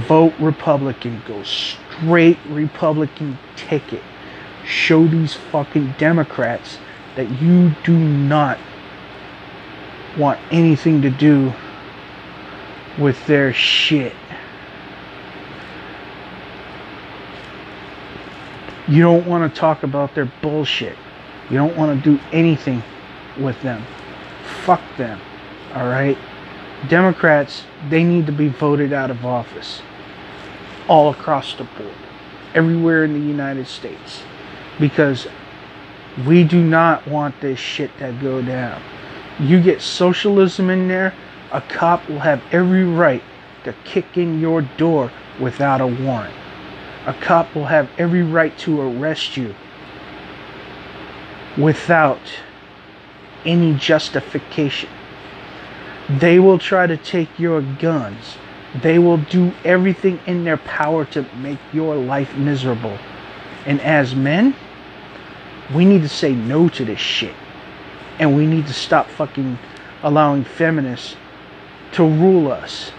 Vote 0.08 0.32
Republican. 0.38 1.22
Go 1.26 1.42
straight 1.42 1.81
Republican 2.02 3.38
ticket. 3.56 4.02
Show 4.64 5.06
these 5.06 5.34
fucking 5.34 5.94
Democrats 5.98 6.78
that 7.16 7.28
you 7.40 7.72
do 7.84 7.96
not 7.96 8.58
want 10.16 10.38
anything 10.50 11.02
to 11.02 11.10
do 11.10 11.52
with 12.98 13.26
their 13.26 13.52
shit. 13.52 14.14
You 18.88 19.02
don't 19.02 19.26
want 19.26 19.52
to 19.52 19.60
talk 19.60 19.82
about 19.82 20.14
their 20.14 20.30
bullshit. 20.42 20.96
You 21.50 21.56
don't 21.56 21.76
want 21.76 22.02
to 22.02 22.10
do 22.16 22.22
anything 22.32 22.82
with 23.38 23.60
them. 23.62 23.84
Fuck 24.64 24.82
them. 24.96 25.20
Alright? 25.74 26.18
Democrats, 26.88 27.64
they 27.88 28.04
need 28.04 28.26
to 28.26 28.32
be 28.32 28.48
voted 28.48 28.92
out 28.92 29.10
of 29.10 29.24
office. 29.24 29.82
All 30.88 31.10
across 31.10 31.54
the 31.54 31.64
board. 31.64 31.94
Everywhere 32.54 33.04
in 33.04 33.14
the 33.14 33.26
United 33.26 33.66
States. 33.66 34.22
Because 34.78 35.26
we 36.26 36.44
do 36.44 36.62
not 36.62 37.06
want 37.06 37.40
this 37.40 37.58
shit 37.58 37.96
to 37.98 38.16
go 38.20 38.42
down. 38.42 38.82
You 39.40 39.62
get 39.62 39.80
socialism 39.80 40.68
in 40.68 40.88
there, 40.88 41.14
a 41.52 41.60
cop 41.60 42.06
will 42.08 42.20
have 42.20 42.42
every 42.52 42.84
right 42.84 43.22
to 43.64 43.74
kick 43.84 44.16
in 44.16 44.40
your 44.40 44.62
door 44.62 45.10
without 45.40 45.80
a 45.80 45.86
warrant. 45.86 46.34
A 47.06 47.14
cop 47.14 47.54
will 47.54 47.66
have 47.66 47.88
every 47.98 48.22
right 48.22 48.56
to 48.58 48.80
arrest 48.80 49.36
you 49.36 49.54
without 51.56 52.20
any 53.44 53.74
justification. 53.74 54.88
They 56.08 56.38
will 56.38 56.58
try 56.58 56.86
to 56.86 56.96
take 56.96 57.38
your 57.38 57.62
guns. 57.62 58.36
They 58.80 58.98
will 58.98 59.18
do 59.18 59.52
everything 59.64 60.18
in 60.26 60.44
their 60.44 60.56
power 60.56 61.04
to 61.06 61.26
make 61.36 61.58
your 61.72 61.94
life 61.96 62.34
miserable. 62.36 62.98
And 63.66 63.80
as 63.80 64.14
men, 64.14 64.54
we 65.74 65.84
need 65.84 66.02
to 66.02 66.08
say 66.08 66.32
no 66.32 66.68
to 66.70 66.84
this 66.84 66.98
shit. 66.98 67.34
And 68.18 68.36
we 68.36 68.46
need 68.46 68.66
to 68.66 68.72
stop 68.72 69.08
fucking 69.08 69.58
allowing 70.02 70.44
feminists 70.44 71.16
to 71.92 72.02
rule 72.04 72.50
us. 72.50 72.92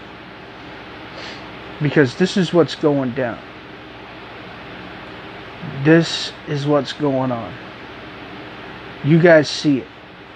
Because 1.82 2.16
this 2.16 2.36
is 2.36 2.52
what's 2.52 2.76
going 2.76 3.12
down. 3.14 3.38
This 5.82 6.32
is 6.46 6.66
what's 6.66 6.92
going 6.92 7.32
on. 7.32 7.52
You 9.02 9.20
guys 9.20 9.48
see 9.48 9.78
it. 9.78 9.86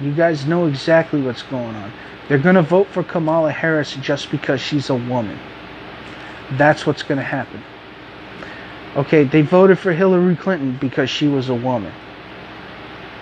You 0.00 0.12
guys 0.12 0.46
know 0.46 0.66
exactly 0.66 1.20
what's 1.20 1.42
going 1.42 1.74
on. 1.74 1.92
They're 2.28 2.38
going 2.38 2.54
to 2.54 2.62
vote 2.62 2.86
for 2.88 3.02
Kamala 3.02 3.50
Harris 3.50 3.94
just 3.96 4.30
because 4.30 4.60
she's 4.60 4.90
a 4.90 4.94
woman. 4.94 5.38
That's 6.52 6.86
what's 6.86 7.02
going 7.02 7.18
to 7.18 7.24
happen. 7.24 7.62
Okay, 8.96 9.24
they 9.24 9.42
voted 9.42 9.78
for 9.78 9.92
Hillary 9.92 10.36
Clinton 10.36 10.76
because 10.80 11.10
she 11.10 11.26
was 11.26 11.48
a 11.48 11.54
woman. 11.54 11.92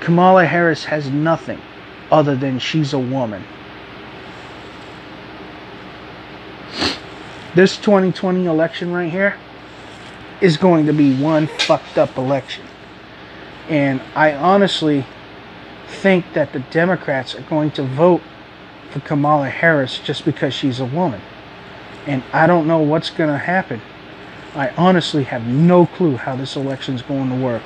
Kamala 0.00 0.44
Harris 0.44 0.84
has 0.84 1.08
nothing 1.08 1.60
other 2.10 2.36
than 2.36 2.58
she's 2.58 2.92
a 2.92 2.98
woman. 2.98 3.42
This 7.54 7.76
2020 7.78 8.44
election 8.44 8.92
right 8.92 9.10
here 9.10 9.36
is 10.40 10.58
going 10.58 10.86
to 10.86 10.92
be 10.92 11.16
one 11.16 11.46
fucked 11.46 11.96
up 11.96 12.18
election. 12.18 12.64
And 13.68 14.02
I 14.14 14.34
honestly 14.34 15.04
think 15.86 16.32
that 16.34 16.52
the 16.52 16.60
Democrats 16.60 17.34
are 17.34 17.42
going 17.42 17.70
to 17.72 17.82
vote 17.82 18.22
for 18.90 19.00
Kamala 19.00 19.48
Harris 19.48 19.98
just 19.98 20.24
because 20.24 20.54
she's 20.54 20.80
a 20.80 20.84
woman. 20.84 21.20
And 22.06 22.22
I 22.32 22.46
don't 22.46 22.66
know 22.66 22.78
what's 22.78 23.10
going 23.10 23.30
to 23.30 23.38
happen. 23.38 23.80
I 24.54 24.70
honestly 24.70 25.24
have 25.24 25.46
no 25.46 25.86
clue 25.86 26.16
how 26.16 26.36
this 26.36 26.56
election 26.56 26.94
is 26.94 27.02
going 27.02 27.28
to 27.30 27.36
work. 27.36 27.62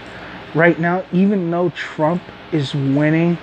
Right 0.55 0.79
now, 0.79 1.05
even 1.13 1.51
though 1.51 1.71
Trump 1.71 2.23
is 2.53 2.75
winning 2.75 3.39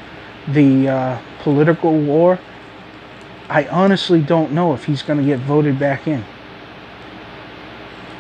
the 0.50 0.90
uh, 0.90 1.22
political 1.40 1.98
war, 1.98 2.40
I 3.50 3.68
honestly 3.68 4.22
don't 4.22 4.52
know 4.52 4.74
if 4.74 4.86
he's 4.86 5.02
going 5.02 5.20
to 5.20 5.26
get 5.26 5.40
voted 5.40 5.80
back 5.80 6.08
in. 6.08 6.26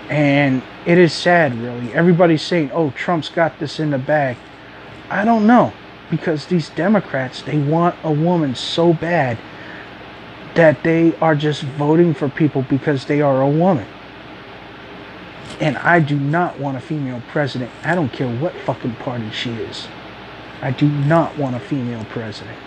And 0.09 0.63
it 0.85 0.97
is 0.97 1.11
sad, 1.11 1.53
really. 1.55 1.93
Everybody's 1.93 2.41
saying, 2.41 2.71
oh, 2.71 2.91
Trump's 2.91 3.27
got 3.27 3.59
this 3.59 3.79
in 3.79 3.89
the 3.89 3.97
bag. 3.97 4.37
I 5.09 5.25
don't 5.25 5.45
know. 5.45 5.73
Because 6.09 6.45
these 6.45 6.69
Democrats, 6.69 7.41
they 7.41 7.57
want 7.57 7.95
a 8.03 8.11
woman 8.11 8.55
so 8.55 8.93
bad 8.93 9.37
that 10.55 10.83
they 10.83 11.15
are 11.17 11.35
just 11.35 11.61
voting 11.61 12.13
for 12.13 12.29
people 12.29 12.63
because 12.63 13.05
they 13.05 13.21
are 13.21 13.41
a 13.41 13.49
woman. 13.49 13.87
And 15.59 15.77
I 15.77 15.99
do 15.99 16.19
not 16.19 16.59
want 16.59 16.77
a 16.77 16.79
female 16.79 17.21
president. 17.29 17.71
I 17.83 17.95
don't 17.95 18.11
care 18.11 18.33
what 18.39 18.53
fucking 18.61 18.95
party 18.95 19.29
she 19.31 19.51
is. 19.51 19.87
I 20.61 20.71
do 20.71 20.87
not 20.87 21.37
want 21.37 21.55
a 21.55 21.59
female 21.59 22.05
president. 22.05 22.57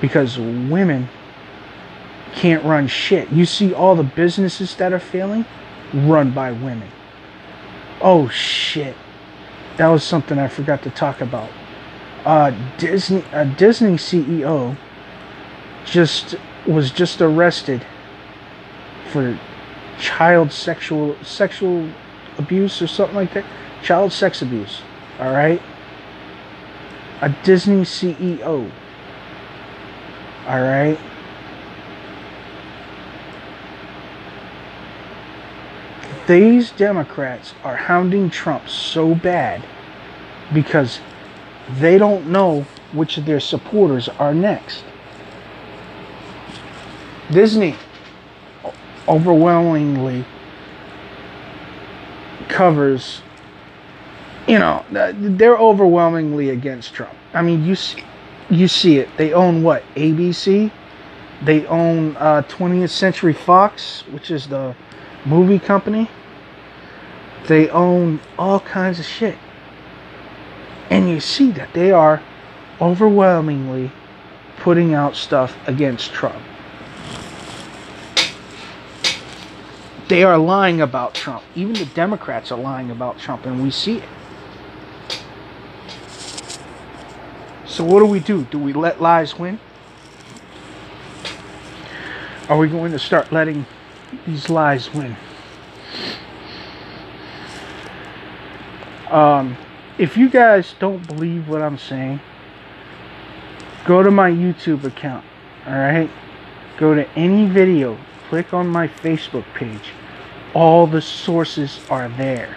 Because 0.00 0.38
women 0.38 1.08
can't 2.34 2.64
run 2.64 2.88
shit. 2.88 3.30
You 3.30 3.46
see 3.46 3.72
all 3.72 3.94
the 3.94 4.02
businesses 4.02 4.74
that 4.76 4.92
are 4.92 4.98
failing? 4.98 5.44
run 5.94 6.32
by 6.32 6.52
women. 6.52 6.90
Oh 8.00 8.28
shit. 8.28 8.96
That 9.76 9.88
was 9.88 10.04
something 10.04 10.38
I 10.38 10.48
forgot 10.48 10.82
to 10.82 10.90
talk 10.90 11.20
about. 11.20 11.50
Uh, 12.24 12.52
Disney 12.78 13.22
a 13.32 13.44
Disney 13.44 13.94
CEO 13.94 14.76
just 15.84 16.36
was 16.66 16.90
just 16.90 17.20
arrested 17.20 17.84
for 19.10 19.38
child 19.98 20.50
sexual 20.50 21.16
sexual 21.22 21.88
abuse 22.38 22.80
or 22.80 22.86
something 22.86 23.16
like 23.16 23.34
that. 23.34 23.44
Child 23.82 24.12
sex 24.12 24.40
abuse. 24.40 24.80
All 25.20 25.32
right? 25.32 25.60
A 27.20 27.28
Disney 27.44 27.82
CEO. 27.82 28.70
All 30.46 30.62
right? 30.62 30.98
these 36.26 36.70
Democrats 36.70 37.54
are 37.62 37.76
hounding 37.76 38.30
Trump 38.30 38.68
so 38.68 39.14
bad 39.14 39.62
because 40.52 41.00
they 41.70 41.98
don't 41.98 42.26
know 42.26 42.66
which 42.92 43.18
of 43.18 43.26
their 43.26 43.40
supporters 43.40 44.08
are 44.08 44.34
next. 44.34 44.84
Disney 47.30 47.76
overwhelmingly 49.08 50.24
covers, 52.48 53.22
you 54.46 54.58
know, 54.58 54.84
they're 54.90 55.56
overwhelmingly 55.56 56.50
against 56.50 56.94
Trump. 56.94 57.14
I 57.32 57.42
mean, 57.42 57.64
you 57.64 57.74
see, 57.74 58.02
you 58.50 58.68
see 58.68 58.98
it. 58.98 59.08
They 59.16 59.32
own 59.32 59.62
what? 59.62 59.82
ABC. 59.94 60.70
They 61.42 61.66
own 61.66 62.16
uh, 62.16 62.42
20th 62.48 62.90
Century 62.90 63.32
Fox, 63.32 64.02
which 64.10 64.30
is 64.30 64.46
the 64.46 64.74
movie 65.24 65.58
company. 65.58 66.08
They 67.48 67.68
own 67.70 68.20
all 68.38 68.60
kinds 68.60 68.98
of 68.98 69.04
shit. 69.04 69.36
And 70.90 71.08
you 71.08 71.20
see 71.20 71.50
that 71.52 71.72
they 71.72 71.90
are 71.90 72.22
overwhelmingly 72.80 73.90
putting 74.58 74.94
out 74.94 75.16
stuff 75.16 75.56
against 75.66 76.12
Trump. 76.12 76.42
They 80.08 80.22
are 80.22 80.36
lying 80.36 80.80
about 80.80 81.14
Trump. 81.14 81.42
Even 81.54 81.74
the 81.74 81.86
Democrats 81.86 82.52
are 82.52 82.58
lying 82.58 82.90
about 82.90 83.18
Trump, 83.18 83.46
and 83.46 83.62
we 83.62 83.70
see 83.70 83.98
it. 83.98 84.08
So, 87.66 87.82
what 87.82 88.00
do 88.00 88.06
we 88.06 88.20
do? 88.20 88.44
Do 88.44 88.58
we 88.58 88.72
let 88.72 89.00
lies 89.00 89.38
win? 89.38 89.58
Are 92.48 92.58
we 92.58 92.68
going 92.68 92.92
to 92.92 92.98
start 92.98 93.32
letting 93.32 93.66
these 94.26 94.48
lies 94.48 94.92
win. 94.92 95.16
Um, 99.10 99.56
if 99.98 100.16
you 100.16 100.28
guys 100.28 100.74
don't 100.78 101.06
believe 101.06 101.48
what 101.48 101.62
I'm 101.62 101.78
saying, 101.78 102.20
go 103.84 104.02
to 104.02 104.10
my 104.10 104.30
YouTube 104.30 104.84
account. 104.84 105.24
Alright? 105.66 106.10
Go 106.76 106.94
to 106.94 107.08
any 107.10 107.46
video, 107.46 107.96
click 108.28 108.52
on 108.52 108.68
my 108.68 108.88
Facebook 108.88 109.44
page. 109.54 109.92
All 110.54 110.86
the 110.86 111.00
sources 111.00 111.80
are 111.88 112.08
there. 112.08 112.56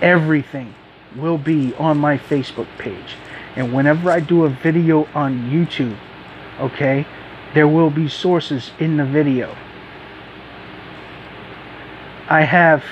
Everything 0.00 0.74
will 1.16 1.38
be 1.38 1.74
on 1.74 1.98
my 1.98 2.16
Facebook 2.16 2.68
page. 2.78 3.16
And 3.56 3.72
whenever 3.72 4.10
I 4.10 4.20
do 4.20 4.44
a 4.44 4.48
video 4.48 5.06
on 5.14 5.50
YouTube, 5.50 5.96
okay, 6.60 7.06
there 7.54 7.68
will 7.68 7.90
be 7.90 8.08
sources 8.08 8.70
in 8.78 8.96
the 8.96 9.04
video. 9.04 9.54
I 12.28 12.42
have, 12.42 12.84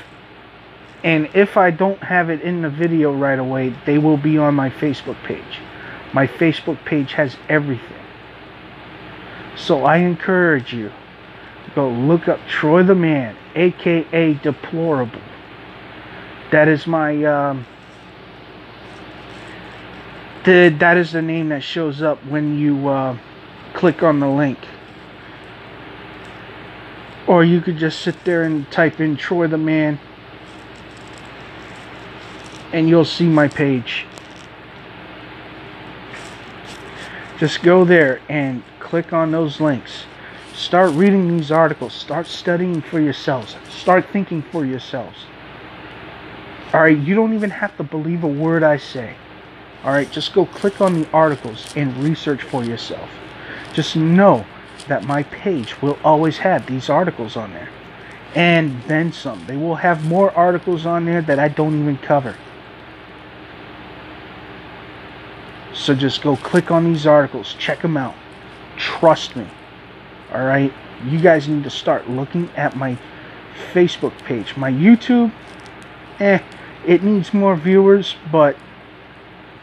and 1.02 1.30
if 1.34 1.56
I 1.56 1.70
don't 1.70 2.02
have 2.02 2.28
it 2.28 2.42
in 2.42 2.62
the 2.62 2.68
video 2.68 3.12
right 3.12 3.38
away, 3.38 3.74
they 3.86 3.98
will 3.98 4.18
be 4.18 4.36
on 4.36 4.54
my 4.54 4.68
Facebook 4.68 5.22
page. 5.24 5.60
My 6.12 6.26
Facebook 6.26 6.84
page 6.84 7.12
has 7.14 7.36
everything. 7.48 7.96
So 9.56 9.84
I 9.84 9.98
encourage 9.98 10.72
you, 10.72 10.92
go 11.74 11.90
look 11.90 12.28
up 12.28 12.40
Troy 12.48 12.82
the 12.82 12.94
Man, 12.94 13.36
aka 13.54 14.34
Deplorable. 14.34 15.22
That 16.50 16.68
is 16.68 16.86
my 16.86 17.24
um, 17.24 17.66
the, 20.44 20.74
that 20.78 20.96
is 20.96 21.12
the 21.12 21.22
name 21.22 21.50
that 21.50 21.62
shows 21.62 22.02
up 22.02 22.18
when 22.26 22.58
you 22.58 22.88
uh, 22.88 23.16
click 23.74 24.02
on 24.02 24.20
the 24.20 24.28
link. 24.28 24.58
Or 27.26 27.44
you 27.44 27.60
could 27.60 27.76
just 27.76 28.00
sit 28.00 28.24
there 28.24 28.42
and 28.42 28.70
type 28.70 29.00
in 29.00 29.16
Troy 29.16 29.46
the 29.46 29.58
Man 29.58 30.00
and 32.72 32.88
you'll 32.88 33.04
see 33.04 33.26
my 33.26 33.48
page. 33.48 34.06
Just 37.38 37.62
go 37.62 37.85
there 37.85 38.20
and 38.28 38.62
click 38.78 39.12
on 39.12 39.30
those 39.30 39.61
links. 39.61 40.04
Start 40.54 40.92
reading 40.92 41.37
these 41.37 41.50
articles. 41.50 41.94
Start 41.94 42.26
studying 42.26 42.83
for 42.83 43.00
yourselves. 43.00 43.56
Start 43.70 44.06
thinking 44.12 44.42
for 44.42 44.66
yourselves. 44.66 45.16
Alright, 46.74 46.98
you 46.98 47.14
don't 47.14 47.35
even 47.35 47.50
have 47.50 47.76
to 47.78 47.83
believe 47.83 48.24
a 48.24 48.28
word 48.28 48.62
I 48.62 48.76
say. 48.76 49.16
Alright, 49.85 50.12
just 50.12 50.35
go 50.35 50.44
click 50.44 50.80
on 50.80 51.00
the 51.00 51.11
articles 51.12 51.72
and 51.76 51.96
research 51.96 52.42
for 52.42 52.62
yourself. 52.62 53.09
Just 53.72 53.96
know 53.96 54.44
that 54.87 55.04
my 55.04 55.22
page 55.24 55.80
will 55.80 55.98
always 56.04 56.38
have 56.38 56.66
these 56.66 56.90
articles 56.90 57.37
on 57.37 57.52
there. 57.52 57.70
And 58.35 58.83
then 58.83 59.12
some. 59.12 59.46
They 59.46 59.56
will 59.56 59.76
have 59.76 60.04
more 60.04 60.30
articles 60.33 60.85
on 60.85 61.06
there 61.06 61.22
that 61.22 61.38
I 61.38 61.48
don't 61.48 61.80
even 61.80 61.96
cover. 61.98 62.37
So 65.80 65.94
just 65.94 66.20
go 66.20 66.36
click 66.36 66.70
on 66.70 66.84
these 66.84 67.06
articles, 67.06 67.56
check 67.58 67.80
them 67.80 67.96
out. 67.96 68.14
Trust 68.76 69.34
me. 69.34 69.46
Alright? 70.30 70.74
You 71.06 71.18
guys 71.18 71.48
need 71.48 71.64
to 71.64 71.70
start 71.70 72.06
looking 72.06 72.50
at 72.54 72.76
my 72.76 72.98
Facebook 73.72 74.12
page. 74.24 74.58
My 74.58 74.70
YouTube, 74.70 75.32
eh, 76.18 76.40
it 76.86 77.02
needs 77.02 77.32
more 77.32 77.56
viewers, 77.56 78.16
but 78.30 78.58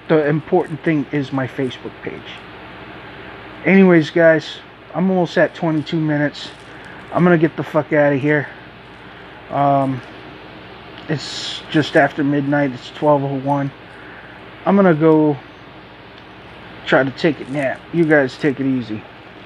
the 0.08 0.26
important 0.26 0.84
thing 0.84 1.06
is 1.12 1.32
my 1.32 1.48
Facebook 1.48 1.94
page. 2.02 2.32
Anyways, 3.64 4.10
guys, 4.10 4.58
I'm 4.96 5.12
almost 5.12 5.38
at 5.38 5.54
22 5.54 6.00
minutes. 6.00 6.50
I'm 7.14 7.24
gonna 7.24 7.38
get 7.38 7.56
the 7.56 7.64
fuck 7.64 7.94
out 7.94 8.14
of 8.14 8.20
here. 8.20 8.48
Um, 9.52 10.02
it's 11.10 11.62
just 11.70 11.96
after 11.96 12.24
midnight. 12.24 12.72
It's 12.72 12.90
12:01. 12.90 13.72
I'm 14.66 14.76
gonna 14.76 14.96
go 14.96 15.38
try 16.88 17.04
to 17.04 17.12
take 17.12 17.40
a 17.42 17.52
nap. 17.52 17.80
You 17.94 18.06
guys 18.06 18.38
take 18.38 18.60
it 18.60 18.66
easy. 18.66 19.04